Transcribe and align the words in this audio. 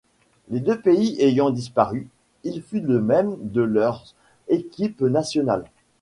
Les 0.49 0.59
deux 0.59 0.79
pays 0.81 1.21
ayant 1.21 1.51
disparu, 1.51 2.09
il 2.43 2.57
en 2.57 2.61
fut 2.63 2.81
de 2.81 2.97
même 2.97 3.35
de 3.39 3.61
leurs 3.61 4.15
équipes 4.47 5.01
nationales. 5.01 5.65